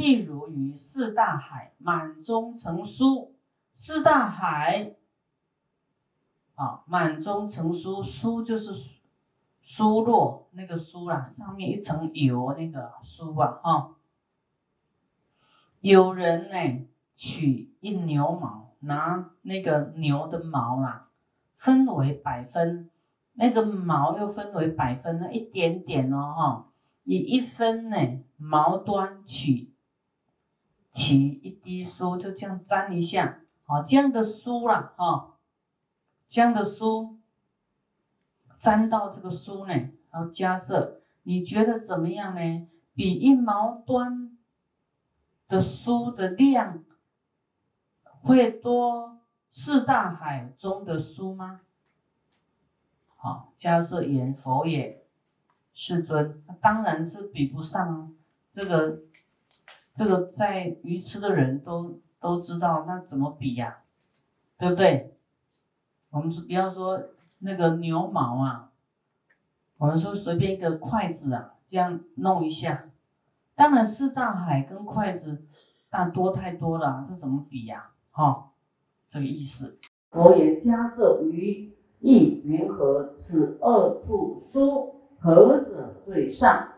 [0.00, 3.32] 譬如于四大海满中成酥，
[3.74, 4.94] 四大海
[6.54, 8.72] 啊，满中成酥，酥就是
[9.62, 13.96] 酥落那个酥啦，上面一层油那个酥啊，哈。
[15.82, 21.10] 有人呢，取一牛毛，拿那个牛的毛啦，
[21.58, 22.88] 分为百分，
[23.34, 26.72] 那个毛又分为百分，那一点点哦，哈，
[27.04, 27.96] 以一分呢
[28.38, 29.69] 毛端取
[30.92, 35.36] 起一滴酥，就这样沾一下，好，这样的酥啦，哈，
[36.26, 37.16] 这样的酥
[38.58, 39.72] 沾到这个酥呢，
[40.10, 42.68] 然后加色，你觉得怎么样呢？
[42.94, 44.28] 比一毛端。
[45.48, 46.84] 的书的量
[48.22, 49.18] 会多
[49.50, 51.62] 四大海中的书吗？
[53.16, 55.04] 好，迦摄言佛也，
[55.74, 58.14] 世尊，当然是比不上。
[58.52, 59.00] 这个
[60.00, 63.80] 这个在愚痴的人都都知道，那怎么比呀？
[64.56, 65.14] 对不对？
[66.08, 66.98] 我们是不要说
[67.40, 68.70] 那个牛毛啊，
[69.76, 72.88] 我们说随便一个筷子啊，这样弄一下。
[73.54, 75.44] 当然，四大海跟筷子，
[75.90, 77.90] 但多太多了，这怎么比呀？
[78.10, 78.52] 哈，
[79.06, 79.78] 这个意思。
[80.10, 83.12] 佛言：迦摄于意云何？
[83.18, 86.68] 此二处书何者最上？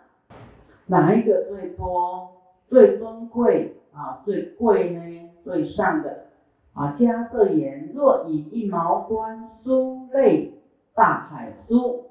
[0.86, 2.42] 哪一个最多、
[2.73, 4.19] 最尊贵啊？
[4.25, 5.31] 最贵呢？
[5.42, 6.28] 最上的
[6.73, 6.95] 啊？
[6.97, 10.55] 迦色言：若以一毛端书类
[10.95, 12.06] 大海书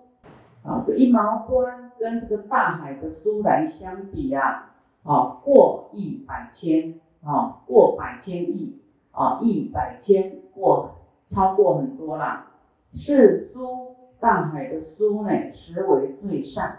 [0.63, 1.89] 啊，这一毛端。
[1.97, 4.71] 跟这个大海的书来相比呀，
[5.03, 8.79] 啊，过亿百千啊，过百千亿
[9.11, 10.95] 啊，亿百千过
[11.27, 12.47] 超过很多啦。
[12.95, 16.77] 是书大海的书呢，实为最上、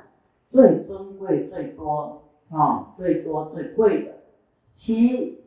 [0.49, 2.23] 最尊贵、最多
[2.53, 4.13] 啊，最多最贵的。
[4.73, 5.43] 其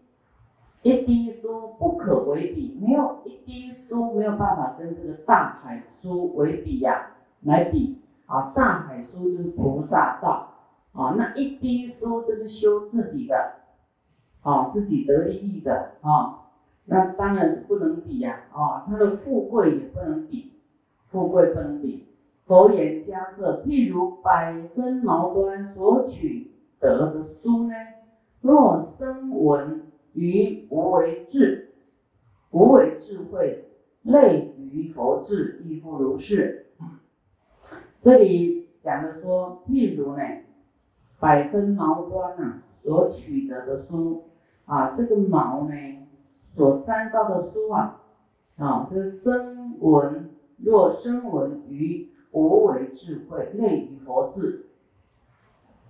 [0.82, 7.12] 一滴书不可为比，没有一滴书没有办法跟这个大海书为比呀，
[7.42, 8.02] 来比。
[8.28, 10.50] 啊，大海书就是菩萨道，
[10.94, 13.54] 啊，那一滴书就是修自己的，
[14.42, 16.48] 啊，自己得利益的，啊，
[16.86, 20.54] 那当然是不能比呀，啊，他的富贵也不能比，
[21.12, 22.08] 富贵不能比。
[22.48, 26.55] 佛言迦摄，譬如百分毛端所取
[26.86, 27.74] 得的书呢，
[28.42, 31.74] 若生闻于无为智，
[32.52, 33.66] 无为智慧，
[34.04, 36.68] 类于佛智，亦复如是。
[38.02, 40.22] 这里讲的说，譬如呢，
[41.20, 44.26] 百分毛端呐所取得的书
[44.66, 45.74] 啊，这个毛呢
[46.46, 48.04] 所沾到的书啊，
[48.58, 54.68] 啊，这个声闻若声闻于无为智慧，类于佛智，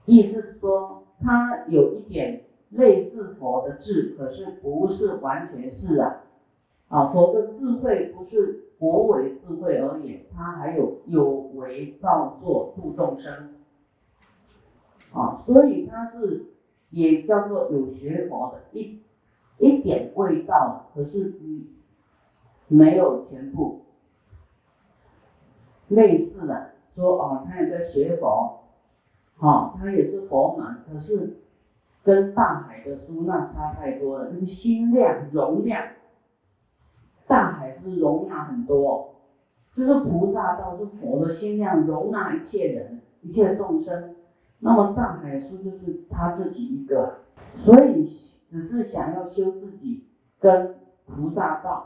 [0.06, 6.24] 意思是说，他有一点类似佛的智，可是不是完全是啊，
[6.88, 8.62] 啊，佛的智慧不是。
[8.78, 13.56] 无为智慧而言，他还有有为造作度众生，
[15.14, 16.48] 啊，所以他是
[16.90, 19.00] 也叫做有学佛的一
[19.60, 21.68] 一点味道，可是嗯
[22.68, 23.86] 没有全部。
[25.88, 28.65] 类似的说哦，他也在学佛，
[29.46, 31.38] 好，他也是佛门，可是
[32.04, 35.84] 跟大海的书那差太多了，那个心量容量。
[37.28, 39.16] 大海是不是容纳很多，
[39.76, 44.16] 就是菩萨道是佛的心量，容纳一切人、一切众生。
[44.62, 47.20] 那么大海书就是他自己一个，
[47.54, 48.08] 所以
[48.50, 50.08] 只是想要修自己
[50.40, 50.76] 跟
[51.06, 51.86] 菩萨道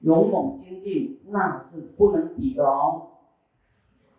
[0.00, 3.10] 勇猛精进，那是不能比的哦。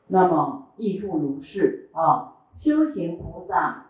[0.07, 3.85] 那么亦复如是啊，修行菩萨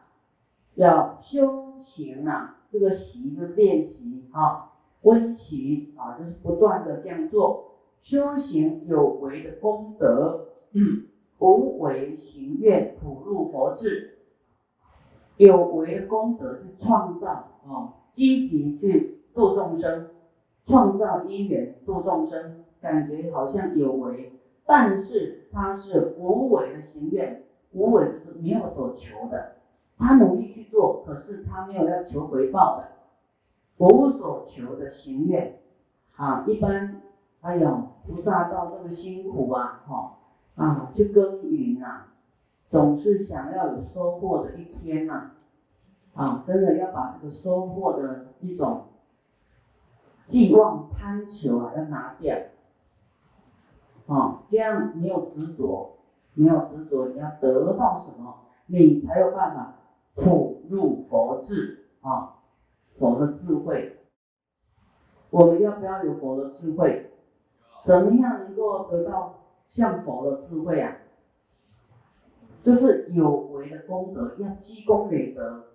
[0.75, 4.68] 要修行啊，这个习就是练习啊。
[5.02, 11.07] 温习啊，就是不断的这样做，修行有为的功德，嗯
[11.40, 14.19] 无为行愿普入佛智，
[15.38, 17.30] 有为的功德去创造
[17.66, 20.10] 啊，积极去度众生，
[20.66, 24.33] 创造因缘度众生，感觉好像有为，
[24.66, 29.56] 但是它是无为的行愿，无为是没有所求的，
[29.98, 32.89] 他努力去做，可是他没有要求回报的。
[33.77, 35.60] 无所求的行愿，
[36.16, 37.01] 啊，一般，
[37.42, 40.18] 哎呦，菩萨道这么辛苦啊，哈，
[40.56, 42.07] 啊，去耕耘呐，
[42.68, 45.31] 总是想要有收获的一天呐，
[46.13, 48.88] 啊，真的要把这个收获的一种
[50.25, 52.36] 寄望贪求啊，要拿掉，
[54.07, 55.99] 啊，这样没有执着，
[56.39, 59.75] 你要执着，你要得到什么，你才有办法
[60.15, 61.88] 普入佛智。
[62.00, 62.38] 啊，
[62.97, 63.97] 佛的智慧。
[65.31, 67.12] 我们要不要有佛的智慧？
[67.83, 70.95] 怎么样能够得到像佛的智慧啊？
[72.63, 75.65] 就是有为的功德，要积功累德，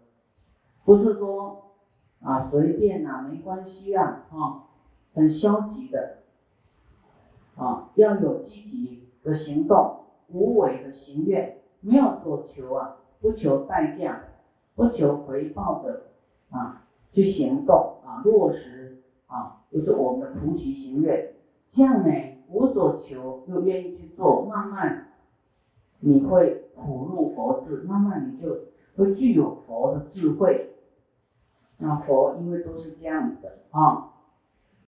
[0.86, 1.74] 不是说
[2.22, 4.64] 啊随便啊没关系啊啊
[5.12, 6.20] 很消极的
[7.56, 14.24] 啊，要有积极的行动，无为的行愿，没有所求啊，不求代价，
[14.74, 16.04] 不求回报的
[16.50, 21.34] 啊去行动啊落实啊，就是我们的菩提行愿，
[21.70, 22.12] 这样呢
[22.48, 25.12] 无所求又愿意去做，慢慢。
[26.00, 28.66] 你会普入佛智，慢慢你就
[28.96, 30.74] 会具有佛的智慧。
[31.78, 34.10] 那佛因为都是这样子的啊。